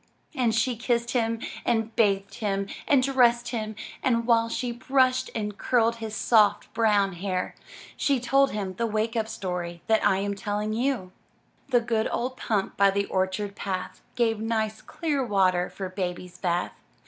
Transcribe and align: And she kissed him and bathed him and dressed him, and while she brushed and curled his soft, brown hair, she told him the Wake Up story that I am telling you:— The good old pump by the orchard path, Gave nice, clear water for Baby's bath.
And 0.33 0.55
she 0.55 0.75
kissed 0.75 1.11
him 1.11 1.39
and 1.63 1.95
bathed 1.95 2.33
him 2.39 2.65
and 2.87 3.03
dressed 3.03 3.49
him, 3.49 3.75
and 4.01 4.25
while 4.25 4.49
she 4.49 4.71
brushed 4.71 5.29
and 5.35 5.55
curled 5.59 5.97
his 5.97 6.15
soft, 6.15 6.73
brown 6.73 7.13
hair, 7.13 7.53
she 7.95 8.19
told 8.19 8.49
him 8.49 8.73
the 8.77 8.87
Wake 8.87 9.15
Up 9.15 9.27
story 9.27 9.83
that 9.85 10.03
I 10.03 10.17
am 10.17 10.33
telling 10.33 10.73
you:— 10.73 11.11
The 11.69 11.81
good 11.81 12.09
old 12.11 12.35
pump 12.35 12.77
by 12.77 12.89
the 12.89 13.05
orchard 13.09 13.55
path, 13.55 14.01
Gave 14.15 14.39
nice, 14.39 14.81
clear 14.81 15.23
water 15.23 15.69
for 15.69 15.87
Baby's 15.87 16.39
bath. 16.39 16.73